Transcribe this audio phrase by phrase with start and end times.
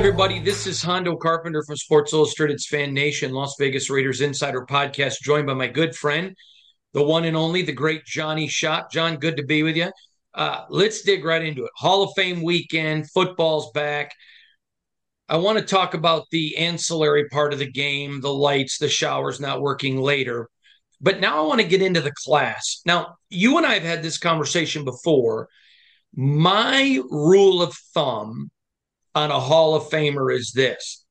[0.00, 5.20] Everybody, this is Hondo Carpenter from Sports Illustrated's Fan Nation, Las Vegas Raiders Insider Podcast,
[5.20, 6.34] joined by my good friend,
[6.94, 8.90] the one and only, the great Johnny Shop.
[8.90, 9.92] John, good to be with you.
[10.32, 11.70] Uh, let's dig right into it.
[11.76, 14.12] Hall of Fame weekend, football's back.
[15.28, 19.38] I want to talk about the ancillary part of the game, the lights, the showers
[19.38, 20.48] not working later.
[21.02, 22.80] But now I want to get into the class.
[22.86, 25.50] Now, you and I have had this conversation before.
[26.16, 28.50] My rule of thumb
[29.14, 31.04] on a Hall of Famer is this.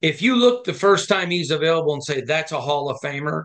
[0.00, 3.44] If you look the first time he's available and say, that's a Hall of Famer,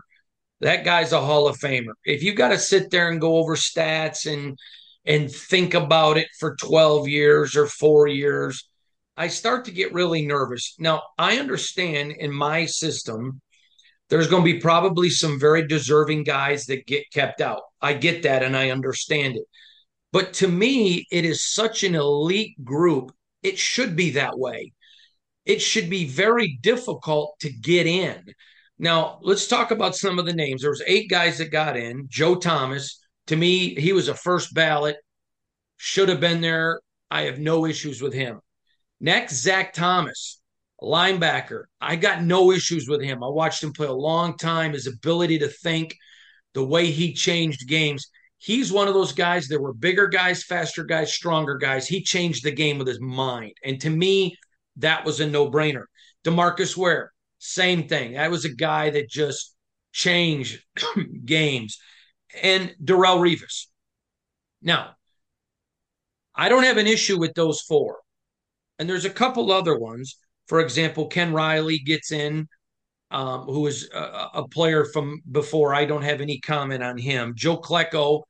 [0.60, 1.92] that guy's a Hall of Famer.
[2.04, 4.58] If you got to sit there and go over stats and
[5.04, 8.68] and think about it for 12 years or 4 years,
[9.16, 10.74] I start to get really nervous.
[10.78, 13.40] Now, I understand in my system
[14.08, 17.62] there's going to be probably some very deserving guys that get kept out.
[17.80, 19.44] I get that and I understand it.
[20.12, 23.12] But to me, it is such an elite group
[23.44, 24.72] it should be that way.
[25.44, 28.24] It should be very difficult to get in.
[28.78, 30.62] Now, let's talk about some of the names.
[30.62, 32.06] There was eight guys that got in.
[32.08, 34.96] Joe Thomas, to me, he was a first ballot,
[35.76, 36.80] should have been there.
[37.10, 38.40] I have no issues with him.
[39.00, 40.40] Next, Zach Thomas,
[40.82, 41.64] linebacker.
[41.80, 43.22] I got no issues with him.
[43.22, 44.72] I watched him play a long time.
[44.72, 45.94] His ability to think,
[46.54, 48.08] the way he changed games
[48.44, 49.48] he's one of those guys.
[49.48, 51.88] There were bigger guys, faster guys, stronger guys.
[51.88, 53.52] He changed the game with his mind.
[53.64, 54.36] And to me,
[54.76, 55.84] that was a no brainer.
[56.24, 58.12] Demarcus Ware, same thing.
[58.12, 59.54] That was a guy that just
[59.92, 60.62] changed
[61.24, 61.78] games.
[62.42, 63.66] And Darrelle Revis.
[64.60, 64.90] Now,
[66.34, 68.00] I don't have an issue with those four.
[68.78, 70.18] And there's a couple other ones.
[70.48, 72.48] For example, Ken Riley gets in
[73.10, 75.72] um, who is a, a, player from before.
[75.72, 77.34] I don't have any comment on him.
[77.36, 78.22] Joe Klecko,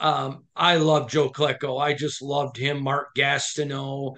[0.00, 1.80] um, I love Joe Klecko.
[1.80, 2.82] I just loved him.
[2.82, 4.16] Mark Gastineau,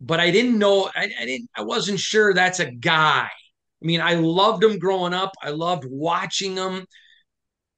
[0.00, 0.90] but I didn't know.
[0.94, 1.50] I, I didn't.
[1.56, 3.28] I wasn't sure that's a guy.
[3.28, 5.32] I mean, I loved him growing up.
[5.42, 6.86] I loved watching him,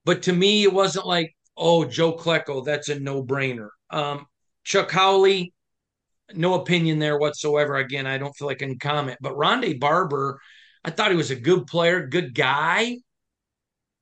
[0.05, 2.65] but to me, it wasn't like, oh, Joe Klecko.
[2.65, 3.69] That's a no brainer.
[3.91, 4.27] Um,
[4.65, 5.53] Chuck Howley,
[6.35, 7.77] no opinion there whatsoever.
[7.77, 9.19] Again, I don't feel like I can comment.
[9.21, 10.39] But Rondé Barber
[10.87, 12.99] I thought he was a good player, good guy.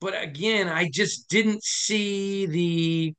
[0.05, 3.15] But again, I just didn't see the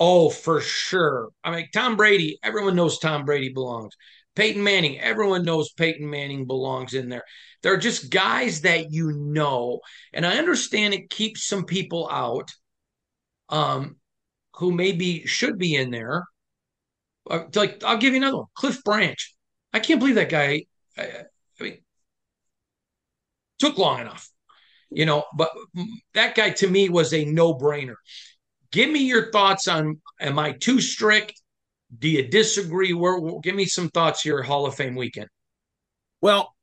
[0.00, 1.28] oh, for sure.
[1.44, 3.94] I mean, Tom Brady, everyone knows Tom Brady belongs.
[4.34, 7.22] Peyton Manning, everyone knows Peyton Manning belongs in there.
[7.62, 9.78] They're just guys that you know.
[10.12, 12.50] And I understand it keeps some people out
[13.48, 13.94] um,
[14.56, 16.24] who maybe should be in there.
[17.30, 19.36] Uh, like, I'll give you another one Cliff Branch.
[19.72, 20.64] I can't believe that guy.
[20.98, 21.02] I,
[21.60, 21.78] I mean,
[23.60, 24.28] took long enough,
[24.94, 25.24] you know.
[25.34, 25.50] But
[26.14, 27.96] that guy to me was a no brainer.
[28.72, 31.40] Give me your thoughts on am I too strict?
[31.96, 32.92] Do you disagree?
[32.92, 35.28] Where give me some thoughts here, Hall of Fame weekend.
[36.20, 36.54] Well,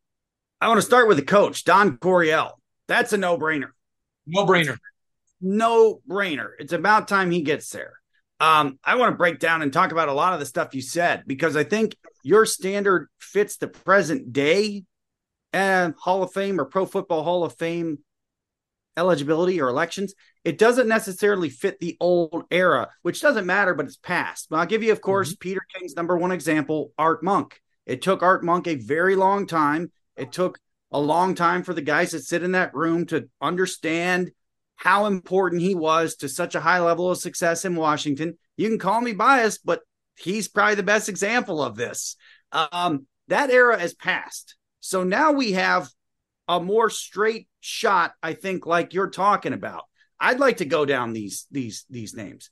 [0.59, 2.59] I want to start with the coach, Don Coryell.
[2.87, 3.69] That's a no brainer.
[4.27, 4.77] No brainer.
[5.39, 6.49] No brainer.
[6.59, 7.93] It's about time he gets there.
[8.39, 10.81] Um, I want to break down and talk about a lot of the stuff you
[10.81, 14.83] said because I think your standard fits the present day
[15.53, 17.99] and Hall of Fame or Pro Football Hall of Fame
[18.97, 20.13] eligibility or elections,
[20.43, 24.47] it doesn't necessarily fit the old era, which doesn't matter, but it's past.
[24.49, 25.39] But I'll give you, of course, mm-hmm.
[25.39, 27.59] Peter King's number one example, Art Monk.
[27.85, 29.91] It took Art Monk a very long time.
[30.15, 30.59] It took
[30.91, 34.31] a long time for the guys that sit in that room to understand
[34.75, 38.37] how important he was to such a high level of success in Washington.
[38.57, 39.81] You can call me biased, but
[40.17, 42.15] he's probably the best example of this.
[42.51, 44.55] Um, that era has passed.
[44.79, 45.89] So now we have
[46.47, 49.83] a more straight shot, I think, like you're talking about.
[50.19, 52.49] I'd like to go down these these these names.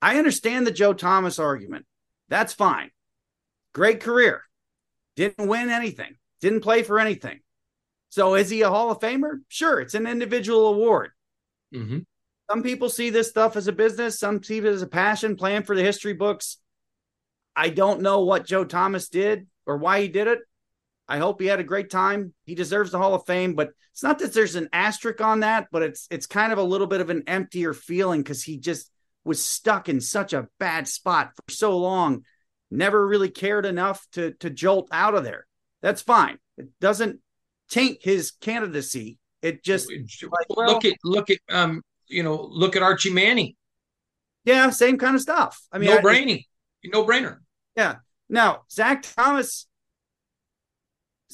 [0.00, 1.86] I understand the Joe Thomas argument.
[2.28, 2.90] That's fine.
[3.72, 4.42] Great career.
[5.16, 6.16] Didn't win anything.
[6.40, 7.40] Didn't play for anything.
[8.10, 9.40] So is he a Hall of Famer?
[9.48, 11.10] Sure, it's an individual award.
[11.74, 11.98] Mm-hmm.
[12.50, 14.20] Some people see this stuff as a business.
[14.20, 16.58] Some see it as a passion, plan for the history books.
[17.56, 20.40] I don't know what Joe Thomas did or why he did it.
[21.08, 22.32] I hope he had a great time.
[22.44, 25.68] He deserves the Hall of Fame, but it's not that there's an asterisk on that,
[25.70, 28.90] but it's it's kind of a little bit of an emptier feeling because he just
[29.24, 32.24] was stuck in such a bad spot for so long,
[32.70, 35.46] never really cared enough to to jolt out of there.
[35.82, 36.38] That's fine.
[36.56, 37.20] It doesn't
[37.68, 39.18] taint his candidacy.
[39.42, 43.54] It just like, well, look at look at um you know look at Archie Manning.
[44.44, 45.60] Yeah, same kind of stuff.
[45.70, 46.48] I mean, no brainy,
[46.84, 47.38] no brainer.
[47.76, 47.96] Yeah.
[48.28, 49.66] Now Zach Thomas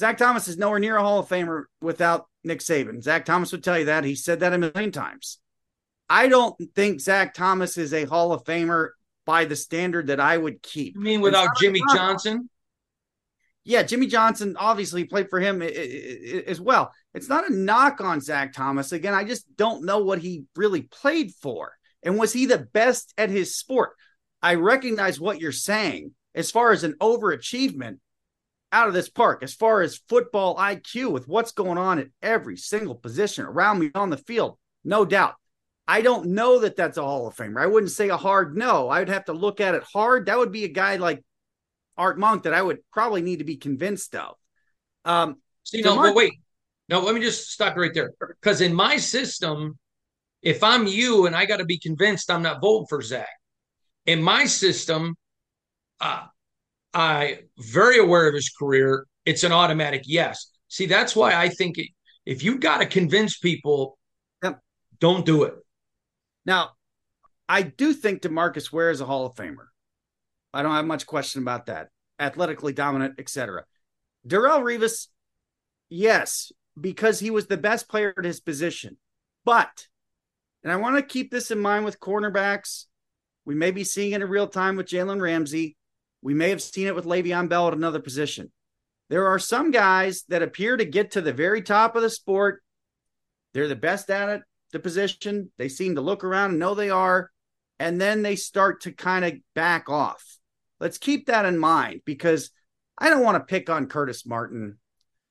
[0.00, 3.02] Zach Thomas is nowhere near a Hall of Famer without Nick Saban.
[3.02, 4.02] Zach Thomas would tell you that.
[4.02, 5.38] He said that a million times.
[6.08, 8.88] I don't think Zach Thomas is a Hall of Famer
[9.26, 10.94] by the standard that I would keep.
[10.94, 12.48] You mean without Jimmy Johnson?
[13.62, 16.92] Yeah, Jimmy Johnson obviously played for him as well.
[17.12, 18.92] It's not a knock on Zach Thomas.
[18.92, 21.74] Again, I just don't know what he really played for.
[22.02, 23.90] And was he the best at his sport?
[24.40, 27.98] I recognize what you're saying as far as an overachievement
[28.72, 32.56] out of this park, as far as football IQ with what's going on at every
[32.56, 34.58] single position around me on the field.
[34.84, 35.34] No doubt.
[35.88, 37.60] I don't know that that's a Hall of Famer.
[37.60, 38.88] I wouldn't say a hard no.
[38.88, 40.26] I would have to look at it hard.
[40.26, 41.22] That would be a guy like
[41.96, 44.36] Art Monk that I would probably need to be convinced of.
[45.04, 46.32] Um, See, no, but wait.
[46.88, 48.12] No, let me just stop right there.
[48.20, 49.78] Because in my system,
[50.42, 53.28] if I'm you and I got to be convinced I'm not voting for Zach,
[54.06, 55.16] in my system,
[56.00, 56.26] uh,
[56.92, 59.06] I very aware of his career.
[59.24, 60.50] It's an automatic yes.
[60.68, 61.88] See, that's why I think it,
[62.26, 63.98] if you got to convince people,
[64.42, 64.60] yep.
[64.98, 65.54] don't do it.
[66.46, 66.70] Now,
[67.48, 69.66] I do think Demarcus Ware is a Hall of Famer.
[70.52, 71.88] I don't have much question about that.
[72.18, 73.64] Athletically dominant, etc.
[74.26, 75.08] Darrelle Revis,
[75.88, 78.96] yes, because he was the best player at his position.
[79.44, 79.88] But,
[80.62, 82.84] and I want to keep this in mind with cornerbacks.
[83.44, 85.76] We may be seeing it in real time with Jalen Ramsey.
[86.22, 88.50] We may have seen it with Le'Veon Bell at another position.
[89.08, 92.62] There are some guys that appear to get to the very top of the sport.
[93.52, 95.50] They're the best at it, the position.
[95.58, 97.30] They seem to look around and know they are.
[97.78, 100.22] And then they start to kind of back off.
[100.78, 102.50] Let's keep that in mind because
[102.96, 104.78] I don't want to pick on Curtis Martin,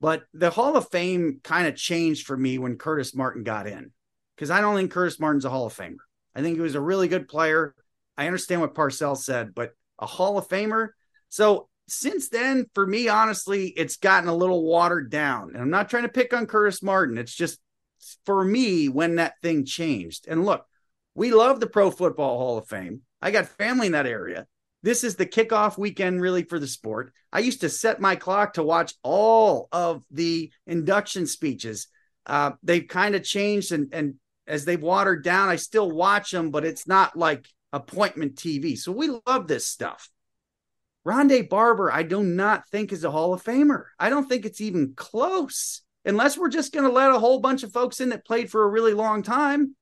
[0.01, 3.91] but the Hall of Fame kind of changed for me when Curtis Martin got in
[4.35, 5.97] because I don't think Curtis Martin's a Hall of Famer.
[6.35, 7.75] I think he was a really good player.
[8.17, 10.89] I understand what Parcells said, but a Hall of Famer.
[11.29, 15.51] So since then, for me, honestly, it's gotten a little watered down.
[15.53, 17.17] And I'm not trying to pick on Curtis Martin.
[17.17, 17.59] It's just
[18.25, 20.27] for me when that thing changed.
[20.27, 20.65] And look,
[21.15, 23.01] we love the Pro Football Hall of Fame.
[23.21, 24.47] I got family in that area.
[24.81, 27.11] This is the kickoff weekend, really, for the sport.
[27.33, 31.87] I used to set my clock to watch all of the induction speeches.
[32.25, 34.15] Uh, they've kind of changed, and, and
[34.47, 38.77] as they've watered down, I still watch them, but it's not like appointment TV.
[38.77, 40.09] So we love this stuff.
[41.05, 43.85] Rondé Barber, I do not think is a Hall of Famer.
[43.97, 47.63] I don't think it's even close, unless we're just going to let a whole bunch
[47.63, 49.75] of folks in that played for a really long time.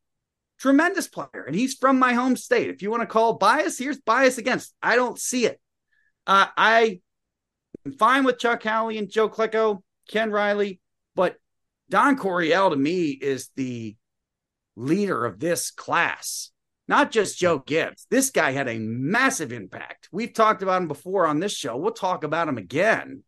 [0.60, 2.70] Tremendous player, and he's from my home state.
[2.70, 4.74] If you want to call bias, here's bias against.
[4.82, 5.60] I don't see it.
[6.26, 7.00] Uh, I
[7.86, 10.80] am fine with Chuck Howley and Joe Klecko, Ken Riley,
[11.16, 11.38] but
[11.90, 13.96] Don Coryell to me is the
[14.76, 16.52] leader of this class
[16.88, 18.08] not just Joe Gibbs.
[18.10, 20.10] This guy had a massive impact.
[20.12, 21.76] We've talked about him before on this show.
[21.78, 23.24] We'll talk about him again.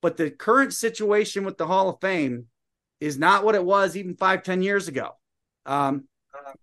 [0.00, 2.46] But the current situation with the Hall of Fame
[3.00, 5.10] is not what it was even five, ten years ago.
[5.66, 6.04] Um,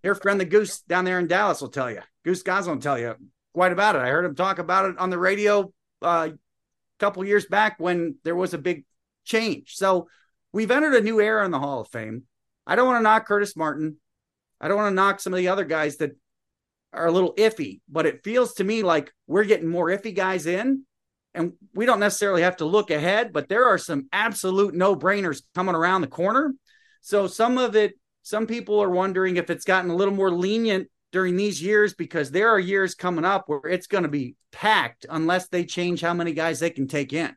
[0.03, 2.01] your friend the Goose down there in Dallas will tell you.
[2.23, 3.15] Goose Goslin will tell you
[3.53, 4.01] quite about it.
[4.01, 5.71] I heard him talk about it on the radio
[6.01, 6.37] uh, a
[6.99, 8.85] couple years back when there was a big
[9.23, 9.75] change.
[9.75, 10.07] So
[10.51, 12.23] we've entered a new era in the Hall of Fame.
[12.67, 13.97] I don't want to knock Curtis Martin.
[14.65, 16.17] I don't want to knock some of the other guys that
[16.91, 20.47] are a little iffy, but it feels to me like we're getting more iffy guys
[20.47, 20.85] in.
[21.35, 25.43] And we don't necessarily have to look ahead, but there are some absolute no brainers
[25.53, 26.55] coming around the corner.
[27.01, 30.89] So some of it, some people are wondering if it's gotten a little more lenient
[31.11, 35.05] during these years because there are years coming up where it's going to be packed
[35.07, 37.35] unless they change how many guys they can take in.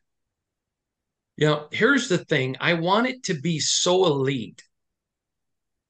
[1.37, 4.63] You know, here's the thing I want it to be so elite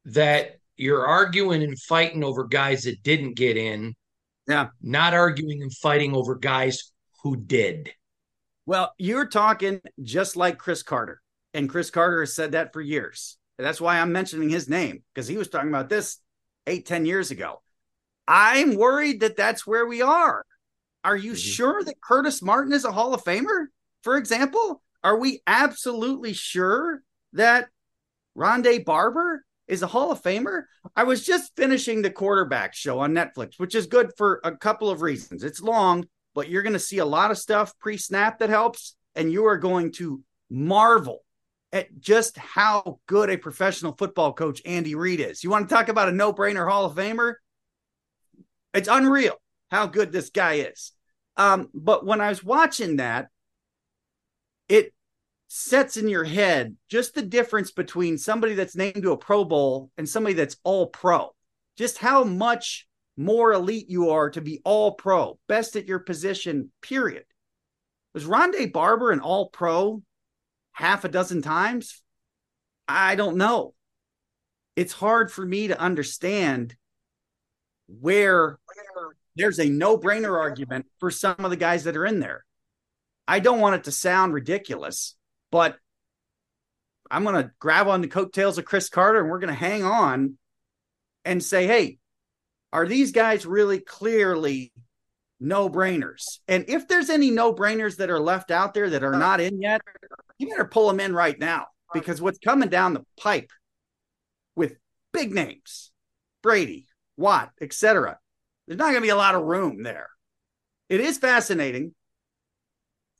[0.06, 3.94] that you're arguing and fighting over guys that didn't get in.
[4.46, 4.68] Yeah.
[4.80, 6.92] Not arguing and fighting over guys
[7.22, 7.90] who did.
[8.64, 11.20] Well, you're talking just like Cris Carter.
[11.54, 13.36] And Cris Carter has said that for years.
[13.58, 16.18] That's why I'm mentioning his name because he was talking about this
[16.66, 17.60] eight, ten years ago.
[18.28, 20.44] I'm worried that that's where we are.
[21.02, 21.38] Are you mm-hmm.
[21.38, 23.66] sure that Curtis Martin is a Hall of Famer,
[24.02, 24.82] for example?
[25.02, 27.68] Are we absolutely sure that
[28.36, 30.64] Rondé Barber is a Hall of Famer.
[30.96, 34.90] I was just finishing the quarterback show on Netflix, which is good for a couple
[34.90, 35.44] of reasons.
[35.44, 38.96] It's long, but you're going to see a lot of stuff pre snap that helps,
[39.14, 41.20] and you are going to marvel
[41.72, 45.44] at just how good a professional football coach Andy Reid is.
[45.44, 47.34] You want to talk about a no brainer Hall of Famer?
[48.72, 49.36] It's unreal
[49.70, 50.92] how good this guy is.
[51.36, 53.28] Um, but when I was watching that,
[54.68, 54.92] it
[55.48, 59.90] sets in your head just the difference between somebody that's named to a Pro Bowl
[59.96, 61.34] and somebody that's all pro.
[61.76, 62.86] Just how much
[63.16, 67.24] more elite you are to be all pro, best at your position, period.
[68.14, 70.02] Was Rondé Barber an all pro
[70.72, 72.02] half a dozen times?
[72.86, 73.74] I don't know.
[74.76, 76.76] It's hard for me to understand
[77.88, 78.58] where
[79.34, 82.44] there's a no brainer argument for some of the guys that are in there.
[83.26, 85.16] I don't want it to sound ridiculous,
[85.50, 85.76] but
[87.10, 89.82] I'm going to grab on the coattails of Cris Carter and we're going to hang
[89.82, 90.36] on
[91.24, 91.98] and say, hey,
[92.72, 94.72] are these guys really clearly
[95.40, 96.40] no brainers?
[96.46, 99.18] And if there's any no brainers that are left out there that are oh.
[99.18, 99.80] not in yet,
[100.38, 103.50] you better pull them in right now because what's coming down the pipe
[104.54, 104.76] with
[105.12, 105.90] big names,
[106.42, 106.86] Brady,
[107.16, 108.18] Watt, etc.
[108.66, 110.08] There's not going to be a lot of room there.
[110.88, 111.94] It is fascinating.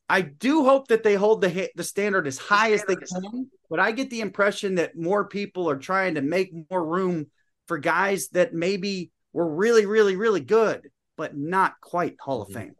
[0.08, 3.78] I do hope that they hold the the standard as high as they can, but
[3.78, 7.26] I get the impression that more people are trying to make more room
[7.66, 12.58] for guys that maybe were really, really, really good, but not quite Hall of mm-hmm.
[12.58, 12.74] Fame.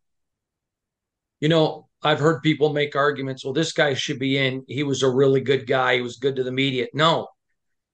[1.41, 3.45] You know, I've heard people make arguments.
[3.45, 4.65] Well, this guy should be in.
[4.67, 5.97] He was a really good guy.
[5.97, 6.87] He was good to the media.
[6.95, 7.29] No,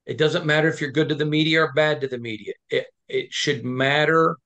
[0.06, 2.52] it doesn't matter if you're good to the media or bad to the media.
[2.70, 4.36] It it should matter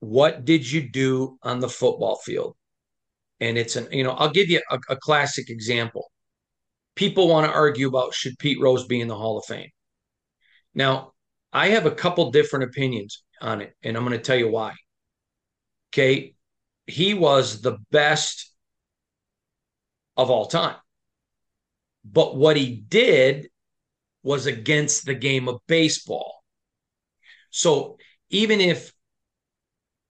[0.00, 2.56] what did you do on the football field.
[3.40, 6.10] And it's an you know I'll give you a, a classic example.
[6.94, 9.68] People want to argue about should Pete Rose be in the Hall of Fame.
[10.74, 11.12] Now,
[11.52, 14.74] I have a couple different opinions on it, and I'm going to tell you why.
[15.92, 16.34] Okay.
[16.86, 18.52] He was the best
[20.16, 20.76] of all time.
[22.04, 23.48] But what he did
[24.22, 26.44] was against the game of baseball.
[27.50, 27.98] So
[28.30, 28.92] even if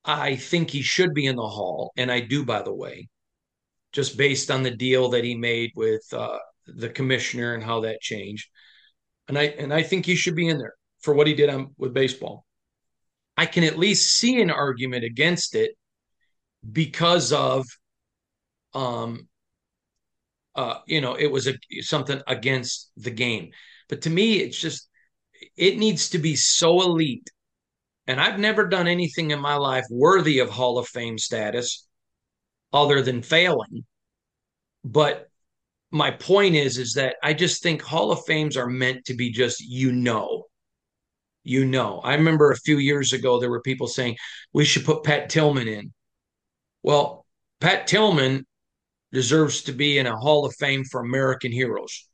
[0.05, 3.09] I think he should be in the hall, and I do, by the way,
[3.97, 8.01] just based on the deal that he made with uh, the commissioner and how that
[8.01, 8.49] changed,
[9.27, 11.75] and I and I think he should be in there for what he did on
[11.79, 12.45] with baseball.
[13.37, 15.73] I can at least see an argument against it
[16.71, 17.67] because of
[18.75, 19.29] um
[20.55, 23.51] uh you know it was a something against the game
[23.89, 24.89] but to me, it's just,
[25.57, 27.29] it needs to be so elite.
[28.07, 31.87] And I've never done anything in my life worthy of Hall of Fame status
[32.77, 33.85] other than failing.
[34.85, 35.29] But
[35.91, 39.31] my point is, is that I just think Hall of Fames are meant to be
[39.31, 40.45] just, you know,
[41.43, 42.01] you know.
[42.01, 44.17] I remember a few years ago, there were people saying
[44.53, 45.93] we should put Pat Tillman in.
[46.83, 47.25] Well,
[47.61, 48.47] Pat Tillman
[49.13, 52.09] deserves to be in a Hall of Fame for American heroes.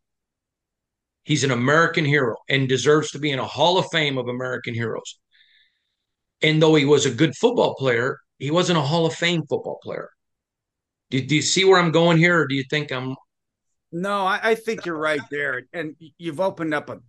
[1.24, 4.74] He's an American hero and deserves to be in a Hall of Fame of American
[4.74, 5.18] heroes.
[6.42, 9.78] And though he was a good football player, he wasn't a Hall of Fame football
[9.82, 10.10] player.
[11.12, 13.14] Do, do you see where I'm going here, or do you think I'm?
[13.92, 17.00] No, I, I think you're right there, and you've opened up a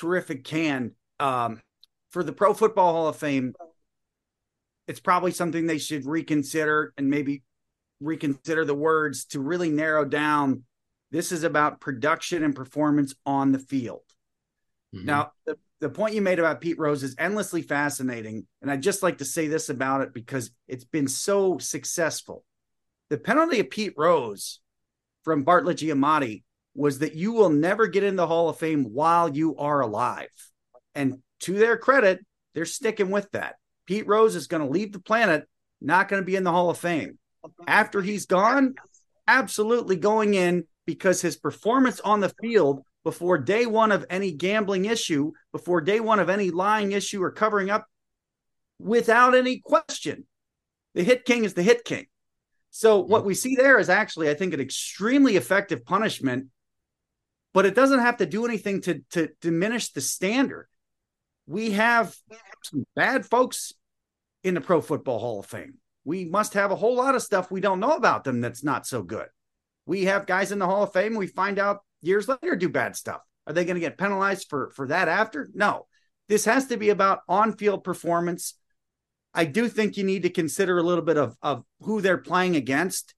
[0.00, 1.60] terrific can um,
[2.10, 3.54] for the Pro Football Hall of Fame.
[4.88, 7.42] It's probably something they should reconsider and maybe
[8.00, 10.64] reconsider the words to really narrow down
[11.10, 14.02] this is about production and performance on the field.
[14.94, 15.06] Mm-hmm.
[15.06, 18.46] Now, the, the point you made about Pete Rose is endlessly fascinating.
[18.62, 22.44] And I'd just like to say this about it because it's been so successful.
[23.10, 24.60] The penalty of Pete Rose
[25.22, 26.42] from Bartlett Giamatti
[26.74, 30.28] was that you will never get in the Hall of Fame while you are alive.
[30.94, 33.56] And to their credit, they're sticking with that.
[33.86, 35.46] Pete Rose is going to leave the planet,
[35.80, 37.18] not going to be in the Hall of Fame.
[37.66, 38.74] After he's gone,
[39.28, 44.86] absolutely going in because his performance on the field before day one of any gambling
[44.86, 47.86] issue, before day one of any lying issue or covering up,
[48.78, 50.26] without any question,
[50.94, 52.06] the hit king is the hit king.
[52.76, 56.48] So what we see there is actually, I think, an extremely effective punishment,
[57.52, 60.68] but it doesn't have to do anything to to diminish the standard.
[61.46, 62.16] We have
[62.62, 63.72] some bad folks
[64.42, 65.74] in the Pro Football Hall of Fame.
[66.04, 68.86] We must have a whole lot of stuff we don't know about them that's not
[68.86, 69.28] so good
[69.86, 71.14] we have guys in the Hall of Fame.
[71.14, 73.20] We find out years later do bad stuff.
[73.46, 75.48] Are they going to get penalized for for that after?
[75.54, 75.86] No.
[76.28, 78.54] This has to be about on-field performance.
[79.34, 82.56] I do think you need to consider a little bit of of who they're playing
[82.56, 83.14] against.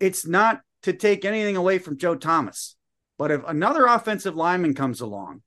[0.00, 2.76] It's not to take anything away from Joe Thomas,
[3.18, 5.42] but if another offensive lineman comes along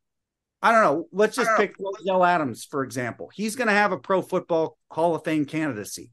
[0.64, 1.08] I don't know.
[1.12, 3.32] Let's just pick Joe Adams, for example.
[3.34, 6.12] He's going to have a Pro Football Hall of Fame candidacy.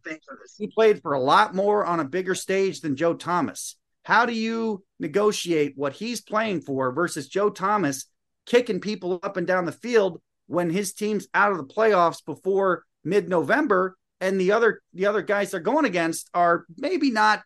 [0.56, 3.76] He played for a lot more on a bigger stage than Joe Thomas.
[4.04, 8.06] How do you negotiate what he's playing for versus Joe Thomas
[8.46, 12.84] kicking people up and down the field when his team's out of the playoffs before
[13.08, 17.42] mid-November and the other the other guys they're going against are maybe not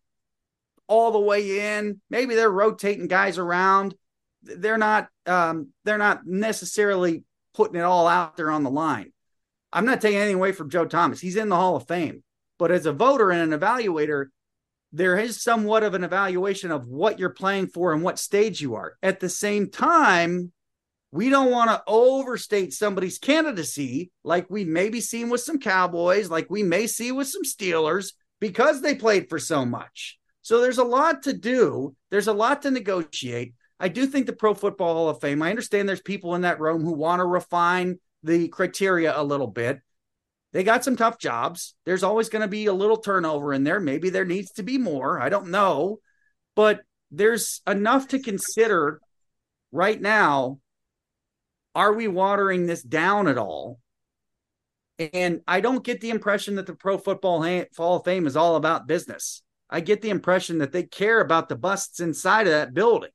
[0.89, 3.95] all the way in, maybe they're rotating guys around
[4.43, 9.13] they're not um, they're not necessarily putting it all out there on the line.
[9.73, 11.21] I'm not taking anything away from Joe Thomas.
[11.21, 12.23] He's in the Hall of Fame.
[12.59, 14.27] But as a voter and an evaluator,
[14.93, 18.75] there is somewhat of an evaluation of what you're playing for and what stage you
[18.75, 18.97] are.
[19.03, 20.53] At the same time,
[21.13, 26.31] we don't want to overstate somebody's candidacy like we may be seeing with some Cowboys,
[26.31, 30.19] like we may see with some Steelers because they played for so much.
[30.41, 31.95] So there's a lot to do.
[32.11, 33.55] There's a lot to negotiate.
[33.79, 36.61] I do think the Pro Football Hall of Fame, I understand there's people in that
[36.61, 39.81] room who want to refine the criteria a little bit.
[40.53, 41.75] They got some tough jobs.
[41.85, 43.81] There's always going to be a little turnover in there.
[43.81, 45.21] Maybe there needs to be more.
[45.21, 45.99] I don't know.
[46.57, 49.01] But there's enough to consider
[49.73, 50.59] right now
[51.75, 53.79] are we watering this down at all?
[54.99, 57.43] And I don't get the impression that the Pro Football
[57.77, 59.43] Hall of Fame is all about business.
[59.71, 63.11] I get the impression that they care about the busts inside of that building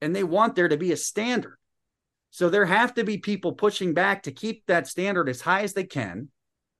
[0.00, 1.56] and they want there to be a standard.
[2.30, 5.72] So there have to be people pushing back to keep that standard as high as
[5.72, 6.30] they can.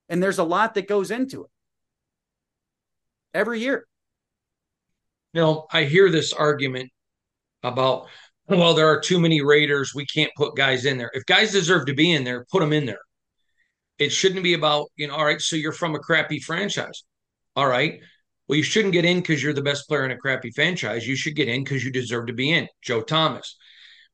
[0.08, 1.50] And there's a lot that goes into it
[3.32, 3.86] every year.
[5.32, 6.90] Know, I hear this argument
[7.62, 8.08] about
[8.48, 9.94] well, there are too many Raiders.
[9.94, 11.10] We can't put guys in there.
[11.14, 13.00] If guys deserve to be in there, put them in there.
[13.98, 17.04] It shouldn't be about, you know, all right, so you're from a crappy franchise.
[17.56, 18.00] All right.
[18.48, 21.06] Well, you shouldn't get in because you're the best player in a crappy franchise.
[21.06, 22.68] You should get in because you deserve to be in.
[22.82, 23.56] Joe Thomas.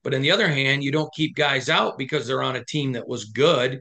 [0.04, 2.92] But on the other hand, you don't keep guys out because they're on a team
[2.92, 3.80] that was good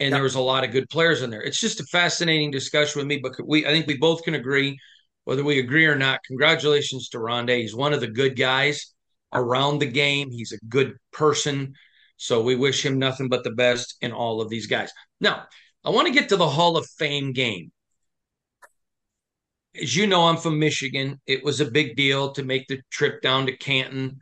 [0.00, 1.42] and there was a lot of good players in there.
[1.42, 4.78] It's just a fascinating discussion with me, but we I think we both can agree,
[5.24, 6.20] whether we agree or not.
[6.26, 7.60] Congratulations to Rondé.
[7.60, 8.93] He's one of the good guys
[9.34, 10.30] around the game.
[10.30, 11.74] He's a good person.
[12.16, 14.90] So we wish him nothing but the best in all of these guys.
[15.20, 15.44] Now,
[15.84, 17.72] I want to get to the Hall of Fame game.
[19.80, 21.20] As you know, I'm from Michigan.
[21.26, 24.20] It was a big deal to make the trip down to Canton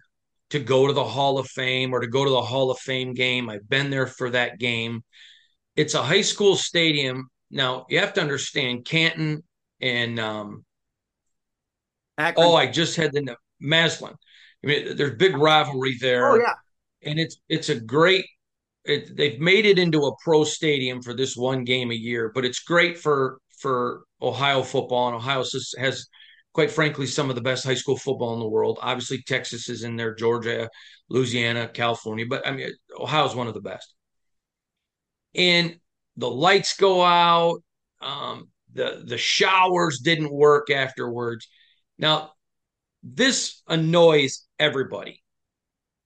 [0.51, 3.13] to go to the Hall of Fame or to go to the Hall of Fame
[3.13, 3.49] game.
[3.49, 5.03] I've been there for that game.
[5.77, 7.29] It's a high school stadium.
[7.51, 9.43] Now, you have to understand Canton
[9.81, 10.65] and um,
[12.19, 14.15] oh, I just had the Massillon.
[14.65, 16.31] I mean, there's big rivalry there.
[16.31, 16.55] Oh yeah,
[17.03, 18.25] and it's it's a great.
[18.85, 22.45] It, they've made it into a pro stadium for this one game a year, but
[22.45, 25.45] it's great for for Ohio football, and Ohio
[25.79, 26.09] has,
[26.53, 28.79] quite frankly, some of the best high school football in the world.
[28.83, 30.69] Obviously, Texas is in there, Georgia,
[31.09, 33.95] Louisiana, California, but I mean, Ohio's one of the best.
[35.35, 35.77] And
[36.17, 37.63] the lights go out.
[38.01, 41.49] Um, the the showers didn't work afterwards.
[41.99, 42.33] Now
[43.03, 45.23] this annoys everybody.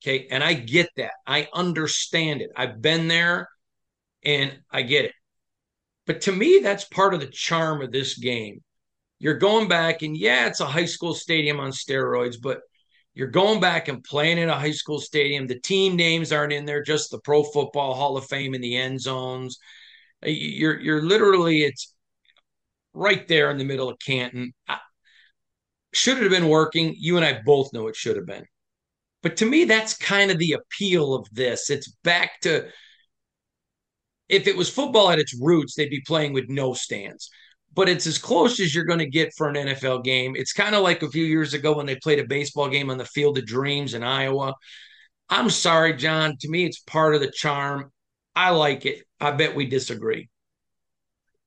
[0.03, 0.29] Okay.
[0.31, 1.13] And I get that.
[1.27, 2.51] I understand it.
[2.57, 3.49] I've been there
[4.25, 5.13] and I get it.
[6.07, 8.63] But to me, that's part of the charm of this game.
[9.19, 12.61] You're going back, and yeah, it's a high school stadium on steroids, but
[13.15, 15.47] you're going back and playing in a high school stadium.
[15.47, 18.77] The team names aren't in there, just the Pro Football Hall of Fame in the
[18.77, 19.59] end zones.
[20.23, 21.95] You're you're literally it's
[22.93, 24.53] right there in the middle of Canton.
[25.97, 26.95] Should it have been working?
[26.99, 28.45] You and I both know it should have been.
[29.23, 31.71] But to me, that's kind of the appeal of this.
[31.71, 32.67] It's back to
[34.29, 37.31] if it was football at its roots, they'd be playing with no stands.
[37.73, 40.37] But it's as close as you're going to get for an NFL game.
[40.37, 42.99] It's kind of like a few years ago when they played a baseball game on
[42.99, 44.53] the Field of Dreams in Iowa.
[45.31, 46.37] I'm sorry, John.
[46.41, 47.91] To me, it's part of the charm.
[48.35, 49.03] I like it.
[49.19, 50.29] I bet we disagree.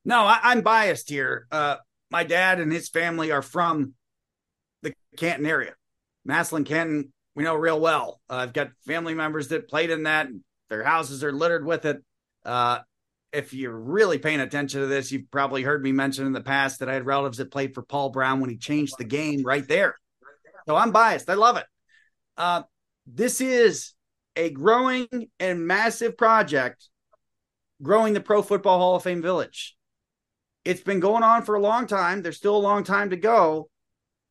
[0.03, 1.45] No, I, am biased here.
[1.51, 1.75] Uh,
[2.09, 3.93] my dad and his family are from
[4.81, 5.73] the Canton area.
[6.25, 8.21] Massillon, Canton, we know real well.
[8.29, 10.27] Uh, I've got family members that played in that.
[10.69, 12.03] Their houses are littered with it.
[12.45, 12.79] Uh,
[13.31, 16.79] if you're really paying attention to this, you've probably heard me mention in the past
[16.79, 19.67] that I had relatives that played for Paul Brown when he changed the game right
[19.67, 19.95] there.
[20.67, 21.29] So I'm biased.
[21.29, 21.65] I love it.
[22.37, 22.63] Uh,
[23.05, 23.93] this is
[24.35, 25.07] a growing
[25.39, 26.87] and massive project
[27.81, 29.75] growing the Pro Football Hall of Fame Village.
[30.65, 32.21] It's been going on for a long time.
[32.21, 33.69] There's still a long time to go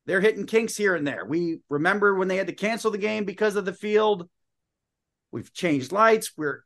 [0.08, 1.26] they're hitting kinks here and there.
[1.26, 4.26] We remember when they had to cancel the game because of the field.
[5.30, 6.32] We've changed lights.
[6.34, 6.64] We're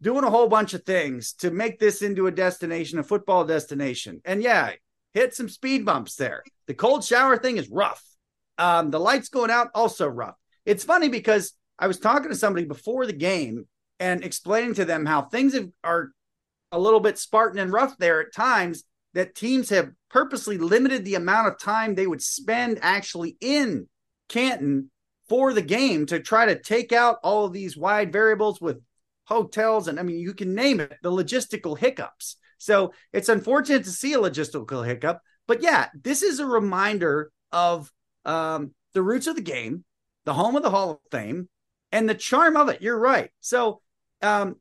[0.00, 4.20] doing a whole bunch of things to make this into a destination, a football destination.
[4.24, 4.70] And yeah,
[5.14, 6.44] hit some speed bumps there.
[6.68, 8.04] The cold shower thing is rough.
[8.56, 10.36] Um, the lights going out also rough.
[10.64, 13.66] It's funny because I was talking to somebody before the game
[13.98, 16.12] and explaining to them how things have, are
[16.70, 18.84] a little bit Spartan and rough there at times
[19.16, 23.88] that teams have purposely limited the amount of time they would spend actually in
[24.28, 24.90] Canton
[25.26, 28.78] for the game to try to take out all of these wide variables with
[29.24, 32.36] hotels and I mean you can name it the logistical hiccups.
[32.58, 37.90] So it's unfortunate to see a logistical hiccup, but yeah, this is a reminder of
[38.26, 39.84] um, the roots of the game,
[40.26, 41.48] the home of the Hall of Fame,
[41.90, 42.82] and the charm of it.
[42.82, 43.30] You're right.
[43.40, 43.80] So
[44.20, 44.56] um,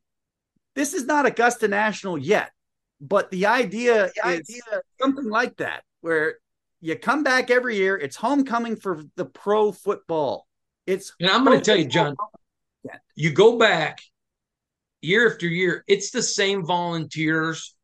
[0.76, 2.52] this is not Augusta National yet.
[3.08, 6.38] But the idea the is idea, something like that, where
[6.82, 7.98] you come back every year.
[7.98, 10.48] It's homecoming for the pro football.
[10.86, 12.16] It's and I'm going to tell you, John.
[12.84, 13.02] weekend.
[13.16, 14.00] You go back
[15.02, 17.76] year after year, it's the same volunteers,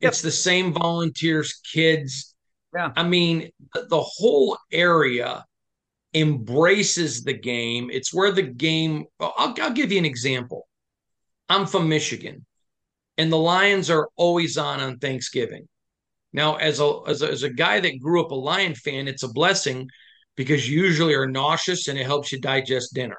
[0.00, 0.12] yep.
[0.12, 2.34] it's the same volunteers, kids.
[2.74, 2.92] Yeah.
[2.96, 5.44] I mean, the, the whole area
[6.14, 7.90] embraces the game.
[7.90, 10.66] It's where the game, I'll, I'll give you an example.
[11.48, 12.46] I'm from Michigan,
[13.20, 15.68] and the Lions are always on on Thanksgiving.
[16.32, 19.24] Now, as a, as a, as a guy that grew up a Lion fan, it's
[19.24, 19.90] a blessing
[20.36, 23.18] because you usually are nauseous and it helps you digest dinner.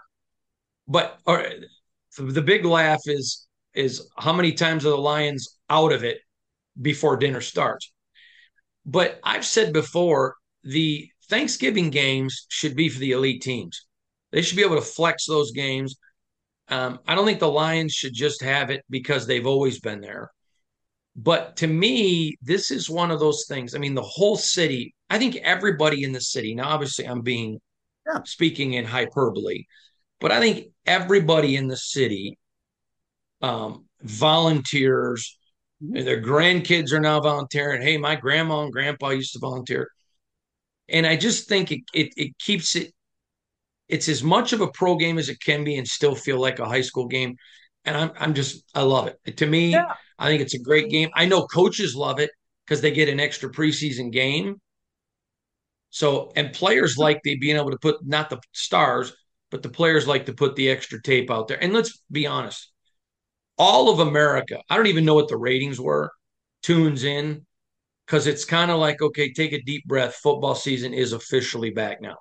[0.87, 1.45] But or,
[2.17, 6.17] the big laugh is is how many times are the Lions out of it
[6.81, 7.93] before dinner starts.
[8.87, 10.33] But I've said before,
[10.63, 13.85] the Thanksgiving games should be for the elite teams.
[14.31, 15.95] They should be able to flex those games.
[16.71, 20.31] Um, I don't think the Lions should just have it because they've always been there.
[21.15, 23.75] But to me, this is one of those things.
[23.75, 27.59] I mean, the whole city, I think everybody in the city, now obviously I'm being
[28.07, 28.21] yeah.
[28.23, 29.65] speaking in hyperbole,
[30.21, 32.37] but I think everybody in the city
[33.41, 35.37] um, volunteers.
[35.83, 36.05] Mm-hmm.
[36.05, 37.81] Their grandkids are now volunteering.
[37.81, 39.89] Hey, my grandma and grandpa used to volunteer.
[40.87, 42.93] And I just think it, it, it keeps it,
[43.91, 46.59] it's as much of a pro game as it can be and still feel like
[46.59, 47.35] a high school game.
[47.83, 49.37] And I'm, I'm just, I love it.
[49.37, 49.93] To me, yeah.
[50.17, 51.09] I think it's a great game.
[51.13, 52.31] I know coaches love it
[52.65, 54.61] because they get an extra preseason game.
[55.89, 59.11] So, and players like the being able to put not the stars,
[59.49, 61.61] but the players like to put the extra tape out there.
[61.61, 62.71] And let's be honest,
[63.57, 66.11] all of America, I don't even know what the ratings were,
[66.63, 67.45] tunes in
[68.05, 70.15] because it's kind of like, okay, take a deep breath.
[70.15, 72.15] Football season is officially back now.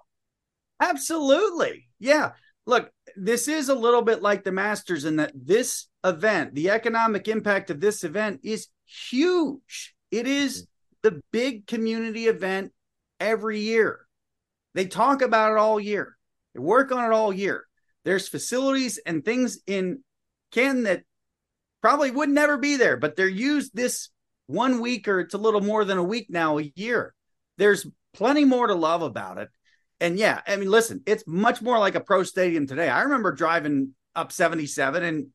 [0.80, 1.88] Absolutely.
[1.98, 2.32] Yeah.
[2.66, 7.28] Look, this is a little bit like the Masters in that this event, the economic
[7.28, 9.94] impact of this event is huge.
[10.10, 10.66] It is
[11.02, 12.72] the big community event
[13.18, 14.00] every year.
[14.74, 16.16] They talk about it all year.
[16.54, 17.64] They work on it all year.
[18.04, 20.02] There's facilities and things in
[20.52, 21.02] Canton that
[21.82, 24.10] probably would never be there, but they're used this
[24.46, 27.14] one week or it's a little more than a week now, a year.
[27.56, 29.48] There's plenty more to love about it.
[30.00, 32.88] And yeah, I mean, listen, it's much more like a pro stadium today.
[32.88, 35.26] I remember driving up 77 and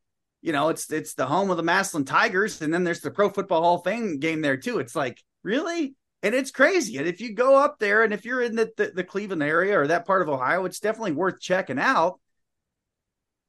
[0.42, 3.28] you know, it's it's the home of the Massillon Tigers, and then there's the Pro
[3.30, 4.78] Football Hall of Fame game there too.
[4.78, 5.96] It's like, really?
[6.22, 6.98] And it's crazy.
[6.98, 9.78] And if you go up there and if you're in the, the, the Cleveland area
[9.78, 12.20] or that part of Ohio, it's definitely worth checking out.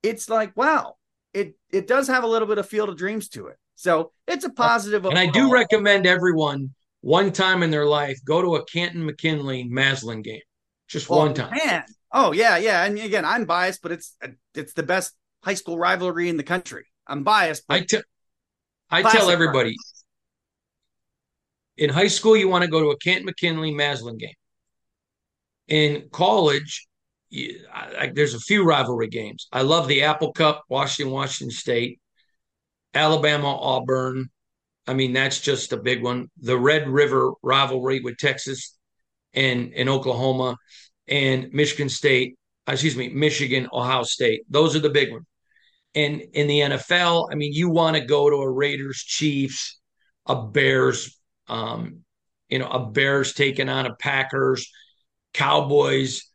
[0.01, 0.95] It's like, wow,
[1.34, 3.58] it it does have a little bit of Field of Dreams to it.
[3.75, 5.06] So it's a positive.
[5.06, 5.30] And overall.
[5.30, 10.23] I do recommend everyone one time in their life go to a Canton McKinley Massillon
[10.23, 10.41] game,
[10.88, 11.54] just oh, one time.
[11.63, 11.84] Man.
[12.12, 12.84] Oh yeah, yeah.
[12.86, 14.15] And again, I'm biased, but it's
[14.56, 16.86] it's the best high school rivalry in the country.
[17.06, 17.63] I'm biased.
[17.69, 18.02] I, te-
[18.89, 19.76] I tell everybody
[21.78, 24.34] in high school you want to go to a Kent McKinley Massillon game.
[25.67, 26.88] In college,
[27.73, 29.47] I, there's a few rivalry games.
[29.52, 32.00] I love the Apple Cup, Washington, Washington State,
[32.93, 34.30] Alabama, Auburn.
[34.88, 36.30] I mean, that's just a big one.
[36.39, 38.76] The Red River rivalry with Texas
[39.33, 40.57] and, in Oklahoma
[41.07, 42.35] and Michigan State,
[42.67, 44.41] excuse me, Michigan, Ohio State.
[44.49, 45.25] Those are the big ones.
[45.95, 49.79] And in the NFL, I mean, you want to go to a Raiders, Chiefs,
[50.25, 52.01] a Bears, um,
[52.49, 54.69] you know, a Bears taking on a Packers,
[55.33, 56.29] Cowboys,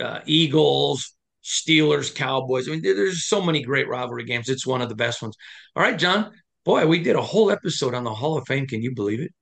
[0.00, 2.68] uh, Eagles, Steelers, Cowboys.
[2.68, 4.48] I mean, there's so many great rivalry games.
[4.48, 5.36] It's one of the best ones.
[5.76, 6.30] All right, John.
[6.64, 8.66] Boy, we did a whole episode on the Hall of Fame.
[8.66, 9.32] Can you believe it?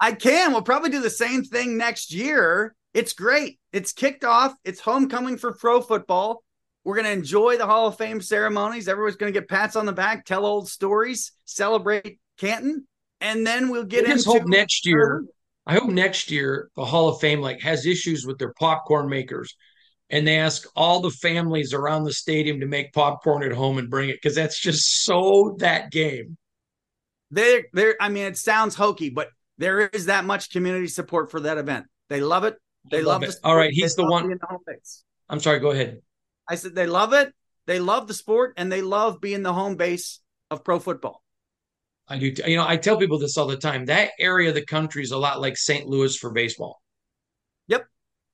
[0.00, 0.52] I can.
[0.52, 2.74] We'll probably do the same thing next year.
[2.94, 3.60] It's great.
[3.72, 4.54] It's kicked off.
[4.64, 6.42] It's homecoming for pro football.
[6.84, 8.88] We're going to enjoy the Hall of Fame ceremonies.
[8.88, 12.86] Everyone's going to get pats on the back, tell old stories, celebrate Canton,
[13.20, 15.24] and then we'll get I into hope next year.
[15.66, 19.54] I hope next year the Hall of Fame like has issues with their popcorn makers
[20.10, 23.88] and they ask all the families around the stadium to make popcorn at home and
[23.88, 26.36] bring it because that's just so that game.
[27.30, 27.94] There, there.
[28.00, 29.28] I mean, it sounds hokey, but
[29.60, 31.86] there is that much community support for that event.
[32.08, 32.56] They love it.
[32.90, 33.36] They love, love it.
[33.44, 34.26] all right, he's they the one.
[34.28, 34.76] The.
[35.28, 35.60] I'm sorry.
[35.60, 36.00] Go ahead.
[36.48, 37.32] I said they love it.
[37.66, 40.20] They love the sport, and they love being the home base
[40.50, 41.22] of pro football.
[42.08, 42.32] I do.
[42.46, 43.84] You know, I tell people this all the time.
[43.84, 45.86] That area of the country is a lot like St.
[45.86, 46.80] Louis for baseball.
[47.68, 47.86] Yep.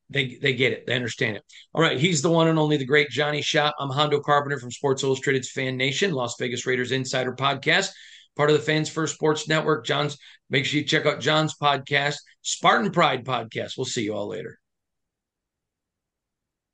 [0.09, 0.87] They they get it.
[0.87, 1.43] They understand it.
[1.75, 1.99] All right.
[1.99, 3.75] He's the one and only the great Johnny Shop.
[3.81, 7.91] I'm Hondo Carpenter from Sports Illustrated's Fan Nation, Las Vegas Raiders Insider Podcast,
[8.37, 9.87] part of the Fans First Sports Network.
[9.87, 10.19] John's
[10.51, 13.77] make sure you check out John's podcast, Spartan Pride Podcast.
[13.77, 14.59] We'll see you all later.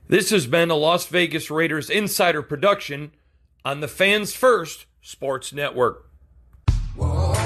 [0.09, 3.13] This has been a Las Vegas Raiders Insider production
[3.65, 6.11] on the Fans First Sports Network.
[6.97, 7.42] Whoa.